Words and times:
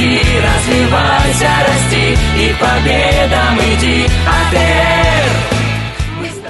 впереди 0.00 0.20
Развивайся, 0.40 1.48
расти 1.66 2.16
и 2.38 2.54
победам 2.58 3.58
иди 3.74 4.04
АТР 4.26 5.30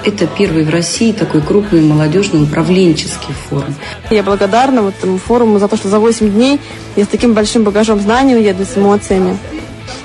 это 0.03 0.25
первый 0.25 0.63
в 0.63 0.69
России 0.71 1.11
такой 1.11 1.41
крупный 1.41 1.81
молодежный 1.81 2.41
управленческий 2.41 3.35
форум. 3.35 3.75
Я 4.09 4.23
благодарна 4.23 4.81
вот 4.81 4.95
этому 4.97 5.19
форуму 5.19 5.59
за 5.59 5.67
то, 5.67 5.77
что 5.77 5.89
за 5.89 5.99
8 5.99 6.27
дней 6.27 6.59
я 6.95 7.03
с 7.03 7.07
таким 7.07 7.35
большим 7.35 7.63
багажом 7.63 7.99
знаний 7.99 8.35
уеду, 8.35 8.65
с 8.65 8.75
эмоциями. 8.75 9.37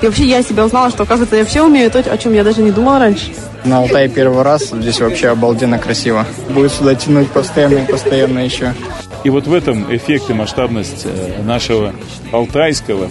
И 0.03 0.05
вообще 0.05 0.27
я 0.27 0.43
себя 0.43 0.67
узнала, 0.67 0.91
что, 0.91 1.05
оказывается, 1.05 1.37
я 1.37 1.47
все 1.47 1.63
умею, 1.63 1.91
то, 1.91 2.01
о 2.01 2.19
чем 2.19 2.35
я 2.35 2.45
даже 2.45 2.61
не 2.61 2.73
думала 2.73 2.99
раньше. 2.99 3.33
На 3.65 3.79
Алтае 3.79 4.11
первый 4.11 4.43
раз, 4.43 4.65
здесь 4.65 5.01
вообще 5.01 5.29
обалденно 5.29 5.79
красиво. 5.79 6.27
Будет 6.51 6.73
сюда 6.73 6.95
тянуть 6.95 7.31
постоянно 7.31 7.79
и 7.79 7.87
постоянно 7.87 8.41
еще. 8.41 8.75
И 9.27 9.29
вот 9.29 9.49
в 9.49 9.53
этом 9.53 9.93
эффект 9.93 10.31
и 10.31 10.35
масштабность 10.35 11.05
э, 11.05 11.43
нашего 11.43 11.93
алтайского 12.31 13.11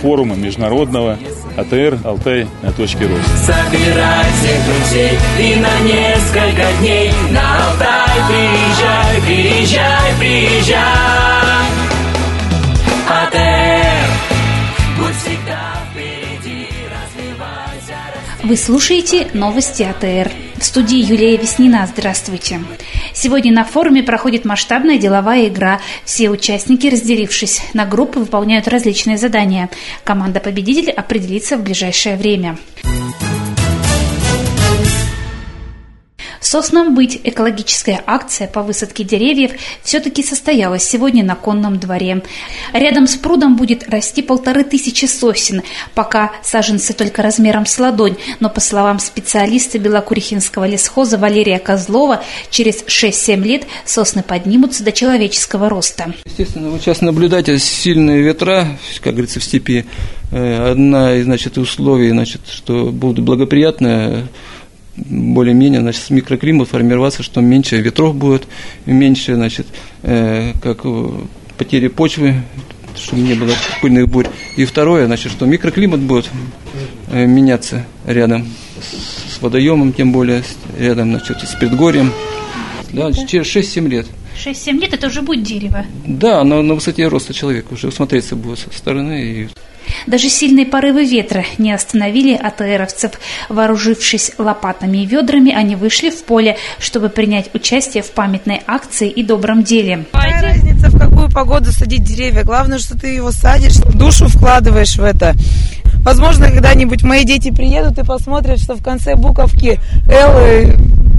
форума 0.00 0.34
международного 0.34 1.20
АТР 1.56 2.00
«Алтай 2.02 2.48
на 2.62 2.72
точке 2.72 3.06
роста». 3.06 3.30
Собирай 3.36 4.24
всех 4.32 4.58
друзей 4.66 5.18
и 5.38 5.54
на 5.60 5.78
несколько 5.82 6.66
дней 6.80 7.12
на 7.30 7.68
Алтай 7.68 8.08
приезжай, 8.26 9.20
приезжай, 9.24 10.14
приезжай. 10.18 10.80
АТР, 13.08 14.10
будь 14.98 15.14
всегда 15.14 15.74
впереди, 15.92 16.66
развивайся. 16.90 17.94
Вы 18.42 18.56
слушаете 18.56 19.28
новости 19.32 19.84
АТР. 19.84 20.41
В 20.62 20.64
студии 20.64 20.98
Юлия 20.98 21.36
Веснина. 21.36 21.88
Здравствуйте. 21.92 22.60
Сегодня 23.12 23.52
на 23.52 23.64
форуме 23.64 24.04
проходит 24.04 24.44
масштабная 24.44 24.96
деловая 24.96 25.48
игра. 25.48 25.80
Все 26.04 26.30
участники, 26.30 26.86
разделившись 26.86 27.60
на 27.74 27.84
группы, 27.84 28.20
выполняют 28.20 28.68
различные 28.68 29.18
задания. 29.18 29.70
Команда 30.04 30.38
победителей 30.38 30.92
определится 30.92 31.56
в 31.56 31.64
ближайшее 31.64 32.16
время. 32.16 32.58
Соснам 36.52 36.94
быть 36.94 37.18
экологическая 37.24 38.04
акция 38.06 38.46
по 38.46 38.62
высадке 38.62 39.04
деревьев 39.04 39.52
все-таки 39.82 40.22
состоялась 40.22 40.82
сегодня 40.82 41.24
на 41.24 41.34
конном 41.34 41.78
дворе. 41.80 42.22
Рядом 42.74 43.06
с 43.06 43.16
прудом 43.16 43.56
будет 43.56 43.88
расти 43.88 44.20
полторы 44.20 44.62
тысячи 44.62 45.06
сосен, 45.06 45.62
пока 45.94 46.30
саженцы 46.42 46.92
только 46.92 47.22
размером 47.22 47.64
с 47.64 47.78
ладонь, 47.78 48.16
но 48.40 48.50
по 48.50 48.60
словам 48.60 48.98
специалиста 48.98 49.78
Белокурихинского 49.78 50.66
лесхоза 50.66 51.16
Валерия 51.16 51.58
Козлова, 51.58 52.22
через 52.50 52.82
6-7 52.82 53.42
лет 53.42 53.62
сосны 53.86 54.22
поднимутся 54.22 54.84
до 54.84 54.92
человеческого 54.92 55.70
роста. 55.70 56.12
Естественно, 56.26 56.68
вы 56.68 56.78
сейчас 56.80 57.00
наблюдаете 57.00 57.58
сильные 57.58 58.20
ветра, 58.20 58.78
как 59.00 59.14
говорится, 59.14 59.40
в 59.40 59.44
степи. 59.44 59.86
Э, 60.30 60.72
одна 60.72 61.14
из 61.14 61.24
значит, 61.24 61.56
условий, 61.56 62.10
значит, 62.10 62.42
что 62.46 62.90
будут 62.92 63.24
благоприятные 63.24 64.28
более-менее 64.96 65.80
значит, 65.80 66.10
микроклимат 66.10 66.68
формироваться, 66.68 67.22
что 67.22 67.40
меньше 67.40 67.80
ветров 67.80 68.14
будет, 68.14 68.46
меньше 68.86 69.34
значит, 69.34 69.66
э, 70.02 70.52
как 70.62 70.80
э, 70.84 71.08
потери 71.56 71.88
почвы, 71.88 72.42
чтобы 72.94 73.22
не 73.22 73.34
было 73.34 73.52
пыльных 73.80 74.08
бурь. 74.08 74.26
И 74.56 74.64
второе, 74.64 75.06
значит, 75.06 75.32
что 75.32 75.46
микроклимат 75.46 76.00
будет 76.00 76.28
э, 77.10 77.26
меняться 77.26 77.86
рядом 78.06 78.46
с, 78.80 79.36
с 79.36 79.42
водоемом, 79.42 79.92
тем 79.92 80.12
более 80.12 80.42
рядом 80.78 81.10
значит, 81.10 81.40
с 81.40 81.54
предгорьем. 81.54 82.12
Да, 82.92 83.10
через 83.12 83.46
6-7 83.46 83.88
лет. 83.88 84.06
6-7 84.44 84.72
лет 84.78 84.92
это 84.92 85.06
уже 85.06 85.22
будет 85.22 85.42
дерево. 85.42 85.86
Да, 86.06 86.44
на, 86.44 86.62
на 86.62 86.74
высоте 86.74 87.06
роста 87.08 87.32
человека 87.32 87.72
уже 87.72 87.90
смотреться 87.90 88.36
будет 88.36 88.58
со 88.58 88.70
стороны. 88.76 89.24
И 89.24 89.48
даже 90.06 90.28
сильные 90.28 90.66
порывы 90.66 91.04
ветра 91.04 91.44
не 91.58 91.72
остановили 91.72 92.34
АТРовцев. 92.34 93.12
Вооружившись 93.48 94.32
лопатами 94.38 94.98
и 94.98 95.06
ведрами, 95.06 95.52
они 95.52 95.76
вышли 95.76 96.10
в 96.10 96.24
поле, 96.24 96.56
чтобы 96.78 97.08
принять 97.08 97.54
участие 97.54 98.02
в 98.02 98.10
памятной 98.10 98.62
акции 98.66 99.08
и 99.08 99.22
добром 99.22 99.62
деле. 99.62 100.04
Какая 100.12 100.42
разница, 100.42 100.88
в 100.88 100.98
какую 100.98 101.30
погоду 101.30 101.72
садить 101.72 102.04
деревья? 102.04 102.44
Главное, 102.44 102.78
что 102.78 102.98
ты 102.98 103.08
его 103.08 103.30
садишь, 103.32 103.76
душу 103.94 104.28
вкладываешь 104.28 104.96
в 104.96 105.02
это. 105.02 105.34
Возможно, 106.04 106.50
когда-нибудь 106.50 107.04
мои 107.04 107.24
дети 107.24 107.50
приедут 107.52 107.98
и 107.98 108.04
посмотрят, 108.04 108.58
что 108.58 108.74
в 108.74 108.82
конце 108.82 109.14
буковки 109.14 109.78
«Л» 110.08 110.74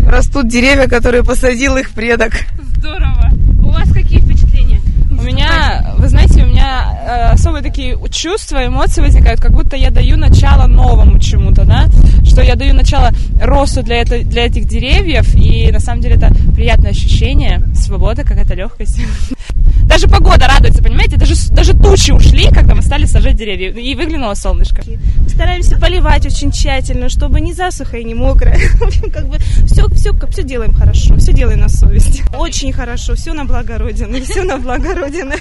растут 0.09 0.47
деревья, 0.50 0.88
которые 0.88 1.23
посадил 1.23 1.78
их 1.78 1.91
предок. 1.91 2.33
Здорово. 2.78 3.31
У 3.62 3.69
вас 3.69 3.89
какие 3.94 4.19
впечатления? 4.19 4.81
У 5.09 5.22
меня, 5.22 5.94
вы 5.97 6.09
знаете, 6.09 6.44
у 6.44 6.47
меня 6.47 6.85
э, 6.91 6.92
особые 7.03 7.63
такие 7.63 7.97
чувства, 8.09 8.65
эмоции 8.65 9.01
возникают, 9.01 9.41
как 9.41 9.51
будто 9.51 9.75
я 9.75 9.91
даю 9.91 10.17
начало 10.17 10.67
новому 10.67 11.19
чему-то, 11.19 11.65
да, 11.65 11.87
что 12.25 12.41
я 12.41 12.55
даю 12.55 12.73
начало 12.73 13.11
росту 13.41 13.83
для, 13.83 14.01
это, 14.01 14.23
для 14.23 14.45
этих 14.45 14.67
деревьев, 14.67 15.35
и 15.35 15.71
на 15.71 15.79
самом 15.79 16.01
деле 16.01 16.15
это 16.15 16.33
приятное 16.53 16.91
ощущение, 16.91 17.63
свобода, 17.75 18.23
какая-то 18.23 18.53
легкость. 18.53 18.99
Даже 19.85 20.07
погода 20.07 20.47
радуется, 20.47 20.81
понимаете? 20.81 21.17
Даже, 21.17 21.35
даже 21.51 21.73
тучи 21.73 22.11
ушли, 22.11 22.49
когда 22.51 22.75
мы 22.75 22.81
стали 22.81 23.05
сажать 23.05 23.35
деревья, 23.35 23.69
и 23.69 23.95
выглянуло 23.95 24.33
солнышко. 24.33 24.81
Мы 24.85 25.29
стараемся 25.29 25.77
поливать 25.77 26.25
очень 26.25 26.51
тщательно, 26.51 27.09
чтобы 27.09 27.41
не 27.41 27.53
засуха 27.53 27.97
и 27.97 28.03
не 28.03 28.13
мокрая. 28.13 28.59
Как 29.13 29.27
бы 29.27 29.38
все, 29.67 29.88
все, 29.89 30.13
все 30.29 30.44
делаем 30.44 30.73
хорошо, 30.73 31.16
все 31.17 31.33
делаем 31.33 31.59
на 31.59 31.69
совесть. 31.69 32.23
Очень 32.38 32.73
хорошо, 32.73 33.16
все 33.16 33.33
на 33.33 33.45
благо 33.45 33.77
Родины, 33.77 34.21
все 34.27 34.44
на 34.44 34.57
благо 34.57 34.94
Родины. 34.95 35.35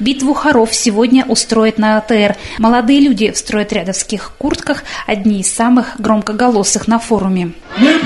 Битву 0.00 0.32
хоров 0.32 0.72
сегодня 0.72 1.24
устроит 1.26 1.78
на 1.78 1.98
АТР. 1.98 2.36
Молодые 2.58 3.00
люди 3.00 3.32
в 3.32 3.36
стройотрядовских 3.36 4.32
куртках– 4.38 4.84
одни 5.06 5.40
из 5.40 5.52
самых 5.52 6.00
громкоголосых 6.00 6.86
на 6.86 7.00
форуме. 7.00 7.52
Мы 7.78 7.98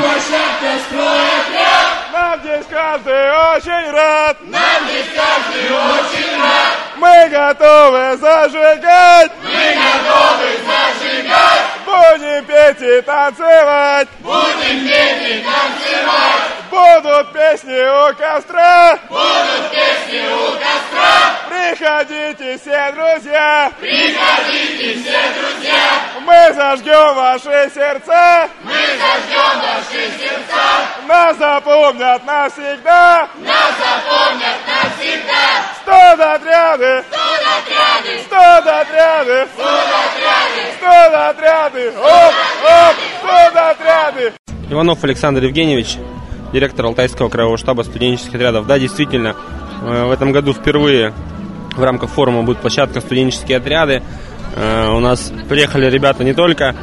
очень 3.54 3.90
рад! 3.90 4.36
Нам 4.42 4.88
здесь 4.88 5.06
каждый 5.14 5.70
очень 5.70 6.40
рад! 6.40 6.78
Мы 6.96 7.28
готовы 7.28 8.16
зажигать! 8.16 9.32
Мы 9.42 9.76
готовы 9.76 10.48
зажигать! 10.66 11.62
Будем 11.84 12.44
петь 12.46 12.80
и 12.80 13.02
танцевать! 13.02 14.08
Будем 14.20 14.88
петь 14.88 15.22
и 15.30 15.44
танцевать! 15.44 16.42
Будут 16.70 17.32
песни 17.32 18.10
у 18.10 18.14
костра! 18.16 18.98
Будут 19.08 19.70
песни 19.70 20.22
у 20.32 20.52
костра! 20.52 21.41
Приходите 21.62 22.58
все, 22.58 22.92
друзья! 22.92 23.72
Приходите 23.78 25.00
все, 25.00 25.20
друзья! 25.38 26.02
Мы 26.20 26.54
зажгем 26.54 27.14
ваши 27.14 27.70
сердца! 27.72 28.48
Мы 28.64 28.72
зажгем 28.98 29.60
ваши 29.62 30.10
сердца! 30.18 30.64
Нас 31.06 31.36
запомнят 31.36 32.24
навсегда! 32.26 33.28
Нас 33.36 33.74
запомнят 33.78 34.58
навсегда! 34.66 35.62
Студотряды! 35.82 37.04
Студотряды! 37.08 38.22
Студотряды! 38.24 39.48
Студотряды! 39.54 40.72
Студотряды! 40.78 41.92
Оп, 41.96 42.34
оп! 42.64 42.96
Студотряды! 43.20 44.32
Иванов 44.68 45.04
Александр 45.04 45.44
Евгеньевич, 45.44 45.96
директор 46.52 46.86
Алтайского 46.86 47.28
краевого 47.28 47.56
штаба 47.56 47.82
студенческих 47.82 48.34
отрядов. 48.34 48.66
Да, 48.66 48.80
действительно, 48.80 49.36
в 49.80 50.10
этом 50.10 50.32
году 50.32 50.52
впервые 50.54 51.14
в 51.76 51.82
рамках 51.82 52.10
форума 52.10 52.42
будет 52.42 52.58
площадка 52.58 53.00
«Студенческие 53.00 53.58
отряды». 53.58 54.02
У 54.56 55.00
нас 55.00 55.32
приехали 55.48 55.90
ребята 55.90 56.24
не 56.24 56.34
только 56.34 56.74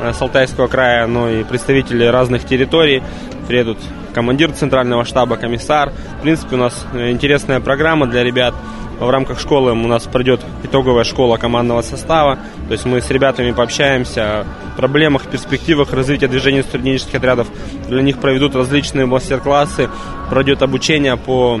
с 0.00 0.22
Алтайского 0.22 0.68
края, 0.68 1.06
но 1.06 1.28
и 1.28 1.42
представители 1.42 2.04
разных 2.04 2.44
территорий. 2.44 3.02
Приедут 3.48 3.78
командир 4.14 4.52
центрального 4.52 5.04
штаба, 5.04 5.36
комиссар. 5.36 5.92
В 6.18 6.22
принципе, 6.22 6.54
у 6.54 6.58
нас 6.58 6.86
интересная 6.94 7.60
программа 7.60 8.06
для 8.06 8.22
ребят. 8.22 8.54
В 9.00 9.10
рамках 9.10 9.38
школы 9.40 9.72
у 9.72 9.86
нас 9.86 10.04
пройдет 10.04 10.40
итоговая 10.64 11.04
школа 11.04 11.36
командного 11.36 11.82
состава. 11.82 12.38
То 12.66 12.72
есть 12.72 12.84
мы 12.84 13.00
с 13.00 13.10
ребятами 13.10 13.52
пообщаемся 13.52 14.40
о 14.40 14.46
проблемах, 14.76 15.22
перспективах 15.26 15.92
развития 15.92 16.28
движения 16.28 16.62
студенческих 16.62 17.14
отрядов. 17.14 17.48
Для 17.88 18.02
них 18.02 18.18
проведут 18.18 18.54
различные 18.54 19.06
мастер-классы, 19.06 19.88
пройдет 20.30 20.62
обучение 20.62 21.16
по 21.16 21.60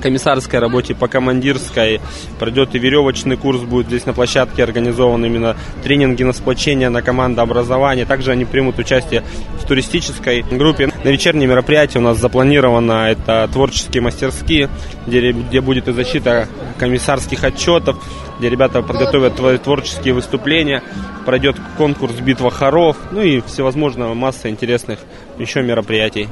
комиссарской 0.00 0.58
работе, 0.58 0.94
по 0.94 1.08
командирской. 1.08 2.00
Пройдет 2.38 2.74
и 2.74 2.78
веревочный 2.78 3.36
курс 3.36 3.60
будет 3.60 3.86
здесь 3.86 4.06
на 4.06 4.12
площадке 4.12 4.62
организован 4.62 5.24
именно 5.24 5.56
тренинги 5.82 6.22
на 6.22 6.32
сплочение, 6.32 6.88
на 6.88 7.02
командообразование. 7.02 8.06
Также 8.06 8.32
они 8.32 8.44
примут 8.44 8.78
участие 8.78 9.22
в 9.60 9.66
туристической 9.66 10.42
группе. 10.42 10.90
На 11.04 11.08
вечерние 11.08 11.48
мероприятия 11.48 11.98
у 11.98 12.02
нас 12.02 12.18
запланировано 12.18 13.10
это 13.10 13.48
творческие 13.52 14.02
мастерские, 14.02 14.68
где, 15.06 15.32
где 15.32 15.60
будет 15.60 15.88
и 15.88 15.92
защита 15.92 16.48
комиссарских 16.78 17.44
отчетов, 17.44 17.96
где 18.38 18.48
ребята 18.48 18.82
подготовят 18.82 19.34
творческие 19.62 20.14
выступления, 20.14 20.82
пройдет 21.24 21.56
конкурс 21.76 22.14
«Битва 22.14 22.50
хоров», 22.50 22.96
ну 23.10 23.22
и 23.22 23.40
всевозможная 23.40 24.12
масса 24.14 24.48
интересных 24.48 24.98
еще 25.38 25.62
мероприятий. 25.62 26.28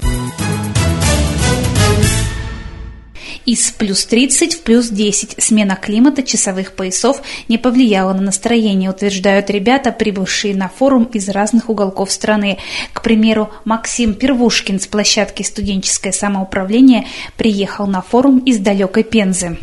Из 3.46 3.70
плюс 3.73 4.06
30 4.06 4.55
в 4.55 4.62
плюс 4.62 4.88
10 4.88 5.43
смена 5.43 5.76
климата 5.76 6.23
часовых 6.23 6.73
поясов 6.73 7.20
не 7.49 7.58
повлияла 7.58 8.14
на 8.14 8.23
настроение, 8.23 8.88
утверждают 8.88 9.50
ребята, 9.50 9.93
прибывшие 9.93 10.55
на 10.55 10.69
форум 10.69 11.05
из 11.05 11.29
разных 11.29 11.69
уголков 11.69 12.11
страны. 12.11 12.58
К 12.94 13.02
примеру, 13.02 13.50
Максим 13.67 14.14
Первушкин 14.14 14.81
с 14.81 14.87
площадки 14.87 15.43
«Студенческое 15.43 16.12
самоуправление» 16.12 17.06
приехал 17.37 17.87
на 17.87 18.00
форум 18.00 18.38
из 18.38 18.58
далекой 18.58 19.02
Пензы. 19.05 19.58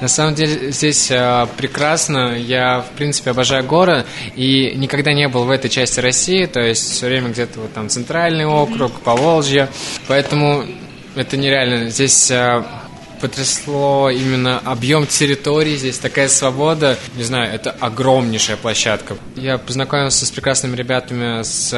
На 0.00 0.08
самом 0.08 0.34
деле 0.34 0.72
здесь 0.72 1.08
э, 1.10 1.46
прекрасно. 1.56 2.36
Я, 2.36 2.80
в 2.80 2.96
принципе, 2.96 3.30
обожаю 3.30 3.64
горы 3.64 4.04
и 4.34 4.72
никогда 4.74 5.12
не 5.12 5.28
был 5.28 5.44
в 5.44 5.50
этой 5.50 5.70
части 5.70 6.00
России, 6.00 6.46
то 6.46 6.60
есть 6.60 6.90
все 6.90 7.06
время 7.06 7.28
где-то 7.28 7.60
вот 7.60 7.72
там 7.72 7.88
центральный 7.88 8.46
округ, 8.46 8.92
Поволжье. 9.00 9.68
Поэтому 10.08 10.64
это 11.14 11.36
нереально. 11.36 11.88
Здесь 11.88 12.30
э, 12.30 12.64
потрясло 13.22 14.10
именно 14.10 14.58
объем 14.58 15.06
территории, 15.06 15.76
здесь 15.76 15.98
такая 15.98 16.28
свобода. 16.28 16.98
Не 17.16 17.22
знаю, 17.22 17.54
это 17.54 17.70
огромнейшая 17.70 18.56
площадка. 18.56 19.16
Я 19.36 19.58
познакомился 19.58 20.26
с 20.26 20.30
прекрасными 20.30 20.74
ребятами 20.74 21.42
с 21.42 21.72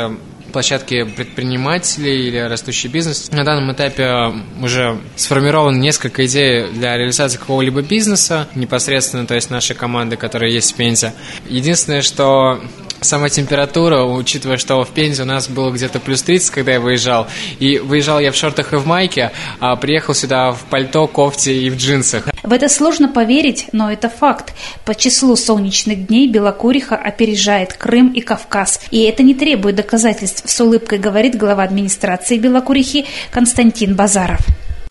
площадки 0.54 1.02
предпринимателей 1.04 2.28
или 2.28 2.38
растущий 2.38 2.88
бизнес. 2.88 3.30
На 3.30 3.44
данном 3.44 3.72
этапе 3.72 4.32
уже 4.62 4.98
сформировано 5.16 5.76
несколько 5.76 6.24
идей 6.24 6.70
для 6.70 6.96
реализации 6.96 7.38
какого-либо 7.38 7.82
бизнеса, 7.82 8.48
непосредственно, 8.54 9.26
то 9.26 9.34
есть 9.34 9.50
нашей 9.50 9.74
команды, 9.74 10.16
которая 10.16 10.50
есть 10.50 10.72
в 10.72 10.76
Пензе. 10.76 11.12
Единственное, 11.48 12.02
что 12.02 12.62
сама 13.04 13.28
температура, 13.28 14.02
учитывая, 14.02 14.56
что 14.56 14.82
в 14.84 14.90
Пензе 14.90 15.22
у 15.22 15.26
нас 15.26 15.48
было 15.48 15.70
где-то 15.70 16.00
плюс 16.00 16.22
30, 16.22 16.50
когда 16.50 16.72
я 16.72 16.80
выезжал, 16.80 17.26
и 17.58 17.78
выезжал 17.78 18.20
я 18.20 18.32
в 18.32 18.36
шортах 18.36 18.72
и 18.72 18.76
в 18.76 18.86
майке, 18.86 19.32
а 19.60 19.76
приехал 19.76 20.14
сюда 20.14 20.52
в 20.52 20.64
пальто, 20.64 21.06
кофте 21.06 21.54
и 21.54 21.70
в 21.70 21.76
джинсах. 21.76 22.26
В 22.42 22.52
это 22.52 22.68
сложно 22.68 23.08
поверить, 23.08 23.66
но 23.72 23.90
это 23.90 24.08
факт. 24.08 24.52
По 24.84 24.94
числу 24.94 25.36
солнечных 25.36 26.06
дней 26.06 26.28
Белокуриха 26.28 26.96
опережает 26.96 27.72
Крым 27.72 28.08
и 28.08 28.20
Кавказ. 28.20 28.80
И 28.90 29.02
это 29.02 29.22
не 29.22 29.34
требует 29.34 29.76
доказательств, 29.76 30.42
с 30.46 30.60
улыбкой 30.60 30.98
говорит 30.98 31.36
глава 31.36 31.62
администрации 31.62 32.38
Белокурихи 32.38 33.06
Константин 33.30 33.94
Базаров. 33.94 34.40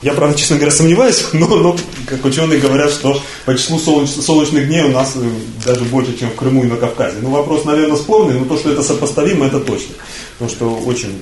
Я, 0.04 0.14
правда, 0.14 0.38
честно 0.38 0.58
говоря, 0.58 0.72
сомневаюсь, 0.72 1.24
но, 1.34 1.48
но 1.48 1.78
как 2.06 2.26
ученые 2.26 2.60
говорят, 2.60 2.92
что 2.92 3.22
по 3.46 3.58
числу 3.58 3.80
солнеч, 3.80 4.10
солнечных 4.10 4.68
дней 4.68 4.84
у 4.84 4.90
нас 4.90 5.14
э, 5.16 5.30
даже 5.66 5.86
больше, 5.86 6.18
чем 6.18 6.30
в 6.30 6.36
Крыму 6.36 6.64
и 6.64 6.68
на 6.68 6.76
Кавказе. 6.76 7.18
Ну, 7.22 7.30
вопрос, 7.30 7.64
наверное, 7.64 7.96
спорный, 7.96 8.38
но 8.38 8.46
то, 8.46 8.58
что 8.58 8.72
это 8.72 8.84
сопоставимо, 8.84 9.48
это 9.48 9.62
точно. 9.62 9.96
Потому 10.38 10.52
что 10.52 10.76
очень 10.86 11.22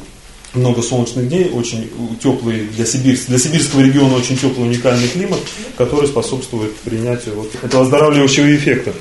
много 0.55 0.81
солнечных 0.81 1.29
дней, 1.29 1.49
очень 1.53 1.89
теплый 2.21 2.65
для, 2.75 2.85
Сибирь, 2.85 3.19
для 3.27 3.37
сибирского 3.37 3.81
региона 3.81 4.15
очень 4.15 4.37
теплый 4.37 4.67
уникальный 4.67 5.07
климат, 5.07 5.39
который 5.77 6.07
способствует 6.07 6.75
принятию 6.77 7.35
вот 7.35 7.51
этого 7.61 7.83
оздоравливающего 7.83 8.53
эффекта. 8.55 8.93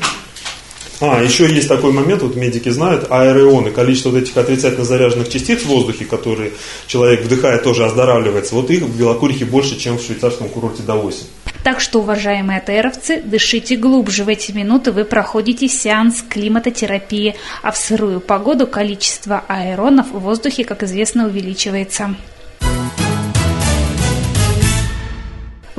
А, 1.00 1.23
еще 1.23 1.49
есть 1.49 1.69
такой 1.69 1.93
момент, 1.93 2.23
вот 2.23 2.37
медики 2.37 2.69
знают, 2.69 3.06
аэроны, 3.08 3.70
количество 3.70 4.11
вот 4.11 4.19
этих 4.23 4.37
отрицательно 4.37 4.85
заряженных 4.85 5.31
частиц 5.31 5.62
в 5.62 5.67
воздухе, 5.67 6.05
которые 6.05 6.52
человек 6.87 7.23
вдыхает, 7.23 7.62
тоже 7.62 7.87
оздоравливается. 7.87 8.55
Вот 8.55 8.70
их 8.70 8.82
в 8.82 8.99
Белокурихе 8.99 9.47
больше, 9.47 9.79
чем 9.79 9.97
в 9.97 10.02
швейцарском 10.02 10.49
курорте 10.50 10.82
Давосе. 10.82 11.25
Так 11.64 11.81
что, 11.81 12.00
уважаемые 12.00 12.58
АТРовцы, 12.58 13.23
дышите 13.23 13.76
глубже. 13.76 14.25
В 14.25 14.29
эти 14.29 14.52
минуты 14.52 14.93
вы 14.93 15.05
проходите 15.05 15.69
сеанс 15.69 16.23
климатотерапии, 16.26 17.35
а 17.62 17.70
в 17.70 17.76
сырую 17.76 18.20
погоду 18.20 18.67
количество 18.67 19.44
аэронов 19.46 20.11
в 20.11 20.19
воздухе, 20.19 20.64
как 20.64 20.82
известно, 20.82 21.26
увеличивается. 21.26 22.14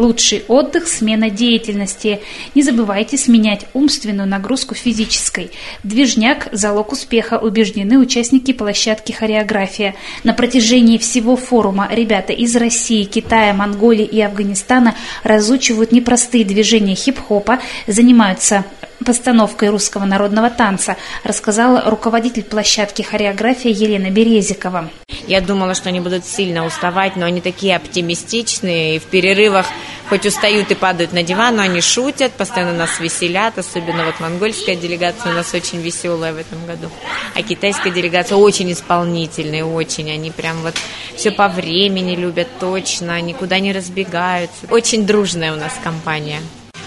Лучший 0.02 0.44
отдых– 0.48 0.88
смена 0.88 1.30
деятельности. 1.30 2.22
Не 2.56 2.64
забывайте 2.64 3.20
сменять 3.20 3.68
умственную 3.76 4.28
нагрузку 4.28 4.74
физической. 4.74 5.52
Движняк– 5.84 6.48
залог 6.52 6.92
успеха, 6.94 7.38
убеждены 7.38 8.00
участники 8.00 8.52
площадки 8.52 9.12
«Хореография». 9.12 9.94
На 10.24 10.34
протяжении 10.34 10.98
всего 10.98 11.36
форума 11.36 11.88
ребята 11.92 12.34
из 12.34 12.56
России, 12.56 13.04
Китая, 13.04 13.54
Монголии 13.54 14.04
и 14.04 14.20
Афганистана 14.22 14.96
разучивают 15.24 15.92
непростые 15.92 16.46
движения 16.46 16.96
хип-хопа, 16.96 17.60
занимаются 17.86 18.66
постановкой 19.06 19.70
русского 19.70 20.06
народного 20.06 20.50
танца, 20.50 20.98
рассказала 21.24 21.90
руководитель 21.90 22.44
площадки 22.44 23.02
хореография 23.02 23.72
Елена 23.72 24.10
Березикова. 24.10 24.90
Я 25.28 25.42
думала, 25.42 25.76
что 25.76 25.90
они 25.90 26.00
будут 26.00 26.26
сильно 26.26 26.66
уставать, 26.66 27.16
но 27.16 27.26
они 27.26 27.42
такие 27.42 27.76
оптимистичные, 27.76 28.96
и 28.96 29.00
в 29.00 29.04
перерывах 29.04 29.66
хоть 30.10 30.26
устают 30.26 30.72
и 30.72 30.76
падают 30.76 31.14
на 31.14 31.24
диван, 31.24 31.56
но 31.56 31.62
они 31.62 31.80
шутят, 31.80 32.34
постоянно 32.34 32.74
нас 32.74 33.00
веселят, 33.00 33.58
особенно 33.58 34.06
вот 34.06 34.20
монгольская 34.20 34.76
делегация 34.76 35.32
у 35.32 35.36
нас 35.36 35.54
очень 35.54 35.82
веселая 35.82 36.34
в 36.34 36.38
этом 36.38 36.66
году, 36.66 36.90
а 37.34 37.42
китайская 37.44 37.92
делегация 37.92 38.38
очень 38.38 38.72
исполнительная, 38.72 39.64
очень, 39.64 40.12
они 40.12 40.32
прям 40.32 40.58
вот 40.64 40.76
все 41.16 41.32
по 41.32 41.48
времени 41.48 42.16
любят 42.16 42.48
точно, 42.60 43.22
никуда 43.22 43.60
не 43.60 43.72
разбегаются. 43.72 44.68
Очень 44.70 45.06
дружная 45.06 45.54
у 45.54 45.56
нас 45.56 45.74
компания. 45.84 46.42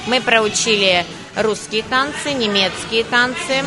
Мы 0.07 0.21
проучили 0.21 1.05
русские 1.35 1.83
танцы, 1.83 2.33
немецкие 2.33 3.05
танцы, 3.05 3.65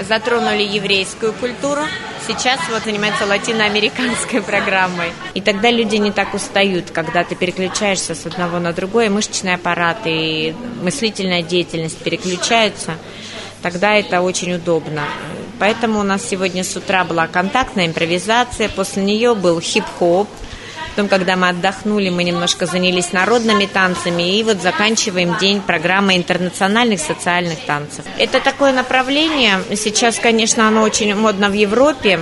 затронули 0.00 0.62
еврейскую 0.62 1.32
культуру. 1.32 1.82
Сейчас 2.26 2.60
вот 2.70 2.84
занимается 2.84 3.26
латиноамериканской 3.26 4.40
программой. 4.50 5.12
И 5.34 5.40
тогда 5.40 5.70
люди 5.70 5.96
не 5.96 6.12
так 6.12 6.32
устают, 6.34 6.90
когда 6.92 7.24
ты 7.24 7.34
переключаешься 7.34 8.14
с 8.14 8.24
одного 8.24 8.60
на 8.60 8.72
другое, 8.72 9.10
мышечный 9.10 9.54
аппарат 9.54 9.98
и 10.04 10.54
мыслительная 10.80 11.42
деятельность 11.42 11.98
переключаются. 11.98 12.96
Тогда 13.62 13.94
это 13.94 14.20
очень 14.20 14.54
удобно. 14.54 15.02
Поэтому 15.58 16.00
у 16.00 16.04
нас 16.04 16.26
сегодня 16.26 16.64
с 16.64 16.76
утра 16.76 17.04
была 17.04 17.26
контактная 17.26 17.86
импровизация, 17.86 18.68
после 18.70 19.02
нее 19.02 19.34
был 19.34 19.60
хип-хоп, 19.60 20.28
Потом, 21.00 21.08
когда 21.08 21.34
мы 21.34 21.48
отдохнули, 21.48 22.10
мы 22.10 22.24
немножко 22.24 22.66
занялись 22.66 23.12
народными 23.12 23.64
танцами 23.64 24.36
и 24.36 24.42
вот 24.42 24.60
заканчиваем 24.60 25.34
день 25.38 25.62
программы 25.62 26.14
интернациональных 26.14 27.00
социальных 27.00 27.58
танцев. 27.60 28.04
Это 28.18 28.38
такое 28.38 28.74
направление, 28.74 29.62
сейчас, 29.76 30.18
конечно, 30.18 30.68
оно 30.68 30.82
очень 30.82 31.14
модно 31.14 31.48
в 31.48 31.54
Европе 31.54 32.20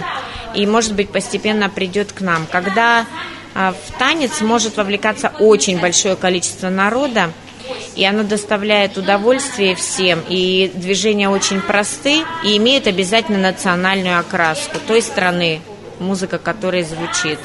и, 0.55 0.65
может 0.65 0.95
быть, 0.95 1.11
постепенно 1.11 1.69
придет 1.69 2.13
к 2.13 2.21
нам. 2.21 2.47
Когда 2.53 3.05
а, 3.53 3.73
в 3.73 3.99
танец 3.99 4.41
может 4.43 4.77
вовлекаться 4.77 5.33
очень 5.41 5.81
большое 5.81 6.15
количество 6.15 6.69
народа, 6.69 7.33
и 7.97 8.05
оно 8.05 8.23
доставляет 8.23 8.97
удовольствие 8.97 9.75
всем, 9.75 10.21
и 10.29 10.71
движения 10.73 11.29
очень 11.29 11.63
просты, 11.63 12.21
и 12.45 12.57
имеют 12.59 12.87
обязательно 12.87 13.41
национальную 13.41 14.21
окраску 14.21 14.79
той 14.87 15.03
страны, 15.03 15.63
музыка 15.99 16.39
которой 16.39 16.85
звучит. 16.85 17.41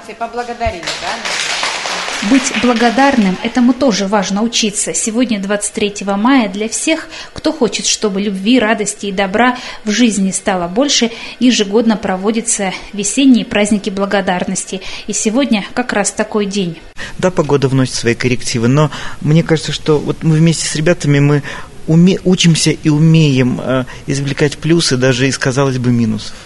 Молодцы, 0.00 0.14
поблагодарили, 0.18 0.82
да? 1.02 2.30
Быть 2.30 2.52
благодарным– 2.62 3.36
этому 3.42 3.74
тоже 3.74 4.06
важно 4.06 4.42
учиться. 4.42 4.94
Сегодня, 4.94 5.40
23 5.40 6.06
мая, 6.16 6.48
для 6.48 6.70
всех, 6.70 7.08
кто 7.34 7.52
хочет, 7.52 7.84
чтобы 7.84 8.22
любви, 8.22 8.58
радости 8.58 9.06
и 9.06 9.12
добра 9.12 9.58
в 9.84 9.90
жизни 9.90 10.30
стало 10.30 10.68
больше, 10.68 11.10
ежегодно 11.38 11.98
проводятся 11.98 12.72
весенние 12.94 13.44
праздники 13.44 13.90
благодарности. 13.90 14.80
И 15.06 15.12
сегодня 15.12 15.66
как 15.74 15.92
раз 15.92 16.12
такой 16.12 16.46
день. 16.46 16.78
Да, 17.18 17.30
погода 17.30 17.68
вносит 17.68 17.94
свои 17.94 18.14
коррективы, 18.14 18.68
но 18.68 18.90
мне 19.20 19.42
кажется, 19.42 19.72
что 19.72 19.98
вот 19.98 20.22
мы 20.22 20.36
вместе 20.36 20.66
с 20.66 20.76
ребятами 20.76 21.18
мы 21.18 21.42
уме, 21.86 22.18
учимся 22.24 22.70
и 22.70 22.88
умеем 22.88 23.60
э, 23.62 23.84
извлекать 24.06 24.56
плюсы 24.56 24.96
даже 24.96 25.28
из, 25.28 25.36
казалось 25.36 25.78
бы, 25.78 25.90
минусов. 25.90 26.36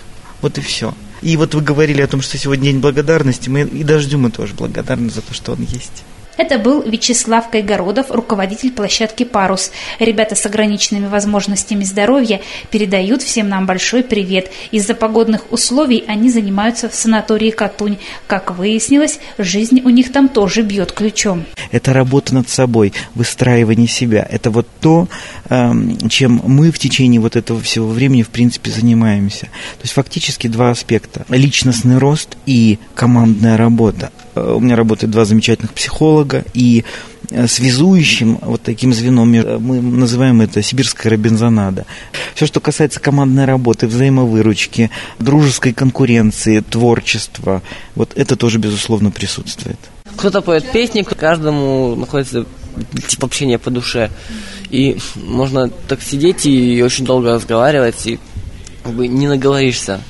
Вот 0.40 0.58
и 0.58 0.60
все. 0.60 0.94
И 1.24 1.38
вот 1.38 1.54
вы 1.54 1.62
говорили 1.62 2.02
о 2.02 2.06
том, 2.06 2.20
что 2.20 2.36
сегодня 2.36 2.64
день 2.64 2.80
благодарности, 2.80 3.48
мы 3.48 3.62
и 3.62 3.82
дождю 3.82 4.18
мы 4.18 4.30
тоже 4.30 4.52
благодарны 4.52 5.08
за 5.08 5.22
то, 5.22 5.32
что 5.32 5.52
он 5.52 5.62
есть. 5.62 6.04
Это 6.36 6.58
был 6.58 6.82
Вячеслав 6.82 7.48
Кайгородов, 7.48 8.10
руководитель 8.10 8.72
площадки 8.72 9.24
«Парус». 9.24 9.70
Ребята 10.00 10.34
с 10.34 10.44
ограниченными 10.44 11.06
возможностями 11.06 11.84
здоровья 11.84 12.40
передают 12.70 13.22
всем 13.22 13.48
нам 13.48 13.66
большой 13.66 14.02
привет. 14.02 14.50
Из-за 14.72 14.94
погодных 14.94 15.52
условий 15.52 16.04
они 16.08 16.30
занимаются 16.30 16.88
в 16.88 16.94
санатории 16.94 17.50
«Катунь». 17.50 17.98
Как 18.26 18.56
выяснилось, 18.56 19.20
жизнь 19.38 19.80
у 19.84 19.90
них 19.90 20.10
там 20.10 20.28
тоже 20.28 20.62
бьет 20.62 20.92
ключом. 20.92 21.44
Это 21.70 21.92
работа 21.92 22.34
над 22.34 22.48
собой, 22.48 22.92
выстраивание 23.14 23.86
себя. 23.86 24.26
Это 24.28 24.50
вот 24.50 24.66
то, 24.80 25.08
эм, 25.50 26.08
чем 26.08 26.40
мы 26.44 26.72
в 26.72 26.78
течение 26.80 27.20
вот 27.20 27.36
этого 27.36 27.60
всего 27.60 27.88
времени, 27.88 28.22
в 28.22 28.30
принципе, 28.30 28.70
занимаемся. 28.70 29.46
То 29.46 29.82
есть 29.82 29.94
фактически 29.94 30.48
два 30.48 30.70
аспекта. 30.70 31.24
Личностный 31.28 31.98
рост 31.98 32.36
и 32.46 32.78
командная 32.94 33.56
работа. 33.56 34.10
Э, 34.34 34.54
У 34.54 34.60
меня 34.60 34.76
работают 34.76 35.10
два 35.10 35.24
замечательных 35.24 35.72
психолога, 35.72 36.44
и 36.54 36.84
э, 37.30 37.46
связующим 37.46 38.38
вот 38.42 38.62
таким 38.62 38.92
звеном 38.92 39.32
э, 39.34 39.58
мы 39.58 39.80
называем 39.80 40.40
это 40.40 40.62
сибирская 40.62 41.12
робинзонада. 41.12 41.86
Все, 42.34 42.46
что 42.46 42.60
касается 42.60 43.00
командной 43.00 43.44
работы, 43.44 43.86
взаимовыручки, 43.86 44.90
дружеской 45.18 45.72
конкуренции, 45.72 46.60
творчества, 46.60 47.62
вот 47.94 48.12
это 48.16 48.36
тоже, 48.36 48.58
безусловно, 48.58 49.10
присутствует. 49.10 49.78
Кто-то 50.16 50.42
поет 50.42 50.70
песни, 50.72 51.02
каждому 51.02 51.96
находится 51.96 52.46
тип 53.08 53.24
общения 53.24 53.58
по 53.58 53.70
душе. 53.70 54.10
И 54.70 54.98
можно 55.14 55.68
так 55.68 56.02
сидеть 56.02 56.46
и 56.46 56.82
очень 56.82 57.04
долго 57.04 57.34
разговаривать, 57.34 58.06
и 58.06 58.18
как 58.82 58.94
бы 58.94 59.06
не 59.06 59.28
наговоришься. 59.28 60.00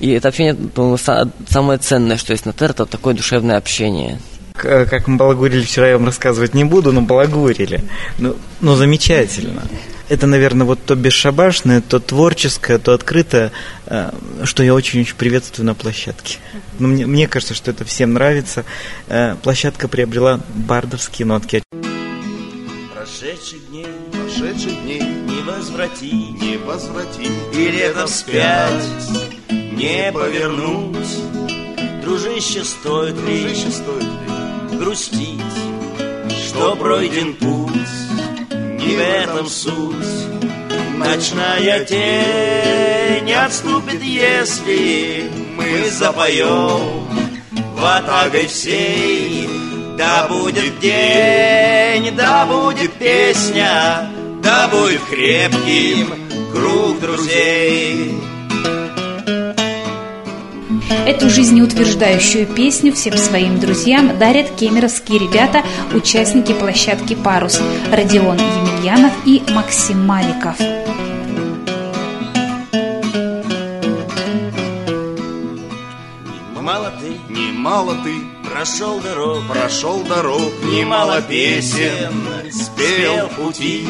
И 0.00 0.10
это 0.10 0.28
общение, 0.28 0.54
по-моему, 0.54 0.96
са- 0.96 1.30
самое 1.48 1.78
ценное, 1.78 2.16
что 2.16 2.32
есть 2.32 2.46
на 2.46 2.52
ТЭР, 2.52 2.70
это 2.72 2.86
такое 2.86 3.14
душевное 3.14 3.56
общение. 3.56 4.18
Как 4.54 5.06
мы 5.06 5.16
балагурили 5.16 5.62
вчера, 5.62 5.88
я 5.88 5.98
вам 5.98 6.06
рассказывать 6.06 6.54
не 6.54 6.64
буду, 6.64 6.90
но 6.92 7.02
балагурили. 7.02 7.84
Ну, 8.18 8.36
ну 8.60 8.74
замечательно. 8.74 9.62
Это, 10.08 10.26
наверное, 10.26 10.66
вот 10.66 10.78
то 10.84 10.94
бесшабашное, 10.94 11.80
то 11.80 11.98
творческое, 11.98 12.78
то 12.78 12.94
открытое, 12.94 13.50
э, 13.86 14.10
что 14.44 14.62
я 14.62 14.72
очень-очень 14.72 15.16
приветствую 15.16 15.66
на 15.66 15.74
площадке. 15.74 16.38
Ну, 16.78 16.88
мне, 16.88 17.06
мне 17.06 17.26
кажется, 17.28 17.54
что 17.54 17.70
это 17.70 17.84
всем 17.84 18.12
нравится. 18.14 18.64
Э, 19.08 19.34
Площадка 19.42 19.88
приобрела 19.88 20.40
бардовские 20.54 21.26
нотки. 21.26 21.62
Прошедших 22.94 23.68
дней, 23.70 23.86
прошедших 24.12 24.82
дней 24.84 25.00
не 25.00 25.42
возврати, 25.42 26.12
не 26.12 26.56
возврати, 26.58 27.28
и 27.52 27.70
лето 27.70 28.06
вспять 28.06 28.72
не 29.76 30.10
повернуть. 30.12 30.96
Дружище, 32.02 32.64
стоит 32.64 33.16
ли, 33.22 33.42
Дружище, 33.42 33.70
стоит 33.70 34.02
ли 34.02 34.78
грустить, 34.78 35.40
что 36.46 36.76
пройден 36.76 37.34
путь, 37.34 37.72
не 38.52 38.96
в 38.96 39.00
этом 39.00 39.46
суть. 39.46 39.94
Ночная 40.96 41.84
тень 41.84 43.32
отступит, 43.32 44.02
если 44.02 45.30
мы 45.56 45.90
запоем 45.90 47.06
ватагой 47.76 48.46
всей. 48.46 49.48
Да 49.98 50.26
будет 50.28 50.78
день, 50.80 52.14
да 52.14 52.46
будет 52.46 52.92
песня, 52.94 54.10
да 54.42 54.68
будет 54.68 55.02
крепким 55.04 56.14
круг 56.52 57.00
друзей. 57.00 58.14
Эту 61.06 61.30
жизнеутверждающую 61.30 62.46
песню 62.46 62.92
всем 62.92 63.16
своим 63.16 63.58
друзьям 63.60 64.18
дарят 64.18 64.50
кемеровские 64.56 65.18
ребята, 65.18 65.62
участники 65.92 66.52
площадки 66.52 67.14
«Парус» 67.14 67.60
Родион 67.92 68.36
Емельянов 68.36 69.12
и 69.24 69.42
Максим 69.52 70.06
Маликов. 70.06 70.56
Мало 76.60 76.92
ты 77.00 77.16
Немало 77.66 77.96
ты 78.04 78.14
прошел 78.48 79.00
дорог, 79.00 79.48
прошел 79.48 80.00
дорог, 80.04 80.52
немало 80.70 81.20
песен 81.20 82.14
спел 82.52 83.28
пути. 83.30 83.88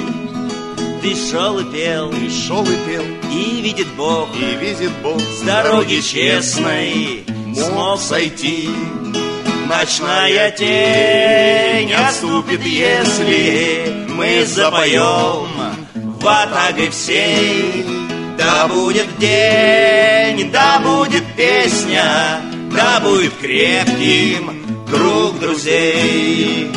Ты 1.07 1.15
шел 1.15 1.61
и 1.61 1.65
пел, 1.65 2.11
Ты 2.11 2.29
шел 2.29 2.65
и 2.65 2.77
пел, 2.85 3.05
и 3.31 3.61
видит 3.61 3.87
Бог, 3.97 4.29
и 4.35 4.57
видит 4.57 4.91
Бог 5.05 5.21
с 5.21 5.43
дороги 5.43 6.01
честной 6.01 7.25
смог 7.55 8.01
сойти. 8.01 8.69
Ночная 9.69 10.51
тень 10.51 11.93
отступит, 11.93 12.61
если 12.67 14.09
мы 14.09 14.45
запоем 14.47 15.47
ватагой 16.21 16.91
всей. 16.91 17.87
Да 18.37 18.67
будет 18.67 19.07
день, 19.21 20.51
да 20.51 20.81
будет 20.81 21.25
песня, 21.37 22.41
да 22.75 22.99
будет 22.99 23.33
крепким 23.41 24.61
круг 24.91 25.39
друзей. 25.39 26.69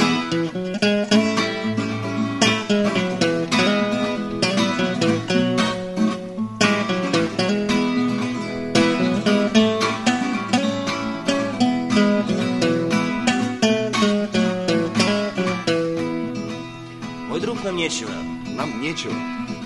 Друг, 17.60 17.66
нам 17.66 17.75
нечего? 17.75 18.12
Нам 18.56 18.82
нечего. 18.82 19.13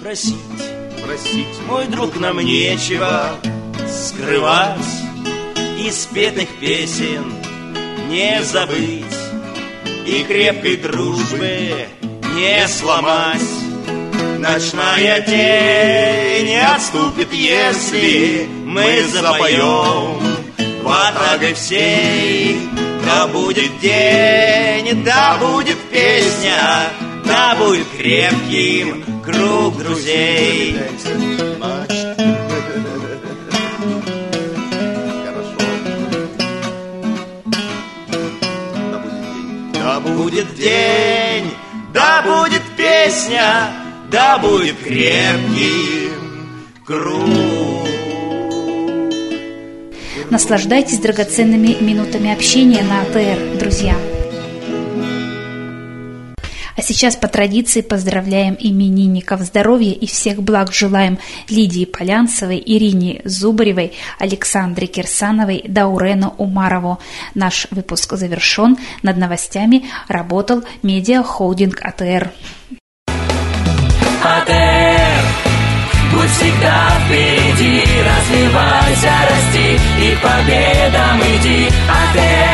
Просить. 0.01 0.33
просить. 1.05 1.61
Мой 1.67 1.85
друг, 1.85 2.19
нам 2.19 2.39
нечего 2.39 3.29
скрывать 3.87 4.79
Из 5.77 6.07
петных 6.07 6.49
песен 6.59 7.35
не 8.09 8.41
забыть 8.43 9.05
И 10.07 10.23
крепкой 10.23 10.77
дружбы 10.77 11.87
не 12.35 12.67
сломать. 12.67 13.41
Ночная 14.39 15.21
тень 15.21 16.47
не 16.47 16.65
отступит, 16.65 17.31
если 17.31 18.47
мы 18.65 19.03
запоем. 19.03 20.19
Ватагой 20.81 21.53
всей 21.53 22.57
Да 23.05 23.27
будет 23.27 23.79
день, 23.81 25.03
да 25.03 25.37
будет 25.39 25.77
песня 25.91 26.89
Да 27.25 27.55
будет 27.55 27.87
крепким 27.97 29.03
круг 29.23 29.77
друзей 29.77 30.75
Да 39.73 39.99
будет 39.99 40.55
день, 40.55 41.51
да 41.93 42.23
будет 42.23 42.63
песня, 42.77 43.69
да 44.09 44.37
будет 44.39 44.77
крепким 44.79 46.13
круг. 46.85 47.87
Наслаждайтесь 50.29 50.97
драгоценными 50.97 51.77
минутами 51.79 52.33
общения 52.33 52.81
на 52.81 53.01
АТР, 53.01 53.59
друзья. 53.59 53.95
Сейчас 56.85 57.15
по 57.15 57.29
традиции 57.29 57.79
поздравляем 57.79 58.57
именинников 58.59 59.39
здоровья 59.39 59.93
и 59.93 60.05
всех 60.05 60.43
благ 60.43 60.73
желаем 60.73 61.17
Лидии 61.47 61.85
Полянцевой, 61.85 62.61
Ирине 62.63 63.21
Зубаревой, 63.23 63.93
Александре 64.19 64.87
Кирсановой, 64.87 65.63
Даурену 65.65 66.35
Умарову. 66.37 66.99
Наш 67.35 67.67
выпуск 67.71 68.15
завершен. 68.17 68.75
Над 69.01 69.15
новостями 69.15 69.85
работал 70.09 70.63
медиа-холдинг 70.81 71.79
АТР. 71.81 72.31
АТР 74.21 75.23
Будь 76.11 76.29
всегда 76.31 76.89
впереди, 77.05 77.81
развивайся, 78.03 79.11
расти 79.29 79.79
И 79.99 80.17
победам 80.21 81.21
иди, 81.21 81.67
АТР 81.87 82.52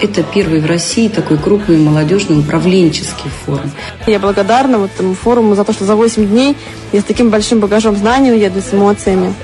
Это 0.00 0.22
первый 0.22 0.60
в 0.60 0.66
России 0.66 1.08
такой 1.08 1.38
крупный 1.38 1.78
молодежный 1.78 2.38
управленческий 2.38 3.30
форум. 3.44 3.70
Я 4.06 4.18
благодарна 4.20 4.78
вот 4.78 4.90
этому 4.94 5.14
форуму 5.14 5.54
за 5.56 5.64
то, 5.64 5.72
что 5.72 5.84
за 5.84 5.96
8 5.96 6.26
дней 6.26 6.56
я 6.92 7.00
с 7.00 7.04
таким 7.04 7.30
большим 7.30 7.58
багажом 7.58 7.96
знаний 7.96 8.30
уеду, 8.30 8.60
с 8.60 8.72
эмоциями. 8.72 9.34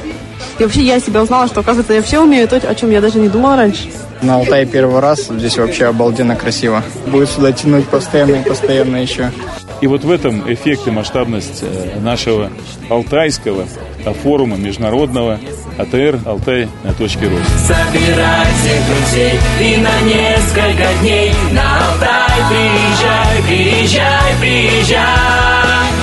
И 0.59 0.63
вообще 0.63 0.83
я 0.83 1.01
себя 1.01 1.23
узнала, 1.23 1.49
что, 1.49 1.61
оказывается, 1.61 1.95
я 1.95 2.03
все 2.03 2.23
умею, 2.23 2.47
то, 2.47 2.57
о 2.57 2.75
чем 2.75 2.91
я 2.91 3.01
даже 3.01 3.19
не 3.19 3.29
думала 3.29 3.57
раньше. 3.57 3.89
На 4.23 4.37
Алтае 4.37 4.65
первый 4.65 5.01
раз, 5.01 5.29
здесь 5.29 5.59
вообще 5.59 5.87
обалденно 5.87 6.37
красиво. 6.37 6.85
Будет 7.07 7.31
сюда 7.31 7.53
тянуть 7.53 7.87
постоянно 7.89 8.37
и 8.37 8.49
постоянно 8.49 8.97
еще. 8.97 9.33
И 9.81 9.87
вот 9.87 10.05
в 10.05 10.11
этом 10.11 10.51
эффект 10.53 10.87
и 10.87 10.91
масштабность 10.91 11.63
э, 11.63 12.01
нашего 12.01 12.51
алтайского 12.89 13.67
форума 14.13 14.57
международного 14.57 15.39
АТР 15.79 16.21
«Алтай 16.27 16.69
на 16.83 16.93
точке 16.93 17.29
роста». 17.29 17.75
Собирай 17.75 18.47
всех 18.61 18.81
друзей 18.87 19.41
и 19.61 19.77
на 19.79 20.01
несколько 20.03 20.93
дней 21.01 21.33
на 21.53 21.89
Алтай 21.89 22.25
приезжай, 22.49 23.43
приезжай, 23.49 24.35
приезжай. 24.41 25.94